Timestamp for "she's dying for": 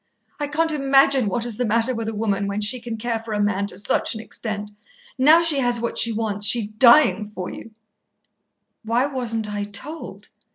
6.47-7.51